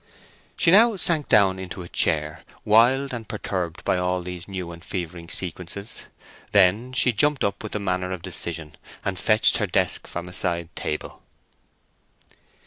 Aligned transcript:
She 0.57 0.71
now 0.71 0.95
sank 0.95 1.29
down 1.29 1.59
into 1.59 1.83
a 1.83 1.87
chair, 1.87 2.41
wild 2.65 3.13
and 3.13 3.29
perturbed 3.29 3.85
by 3.85 3.97
all 3.99 4.23
these 4.23 4.47
new 4.47 4.71
and 4.71 4.83
fevering 4.83 5.29
sequences. 5.29 6.05
Then 6.53 6.91
she 6.91 7.13
jumped 7.13 7.43
up 7.43 7.61
with 7.61 7.75
a 7.75 7.79
manner 7.79 8.11
of 8.11 8.23
decision, 8.23 8.73
and 9.05 9.19
fetched 9.19 9.57
her 9.57 9.67
desk 9.67 10.07
from 10.07 10.27
a 10.27 10.33
side 10.33 10.75
table. 10.75 11.21